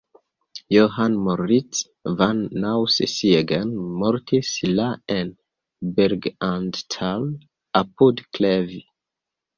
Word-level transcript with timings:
Johann 0.67 1.13
Moritz 1.13 1.81
von 2.03 2.39
Nassau-Siegen 2.63 3.69
mortis 3.99 4.49
en 4.65 4.73
la 4.81 4.89
en 5.17 5.29
"Berg 5.99 6.23
und 6.51 6.75
Tal" 6.95 7.23
apud 7.83 8.17
Kleve. 8.33 8.83